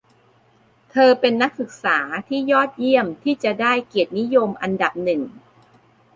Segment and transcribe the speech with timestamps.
[0.91, 5.21] เธอเป็นนักศึกษาที่ยอดเยี่ยมที่จะได้เกียรตินิยมอันดับหนึ่ง